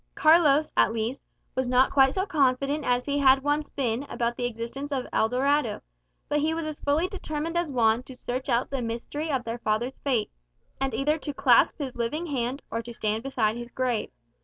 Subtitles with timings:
[0.15, 1.21] Carlos, at least,
[1.53, 5.29] was not quite so confident as he had once been about the existence of El
[5.29, 5.79] Dorado;
[6.27, 9.59] but he was as fully determined as Juan to search out the mystery of their
[9.59, 10.31] father's fate,
[10.79, 14.09] and either to clasp his living hand, or to stand beside his grave.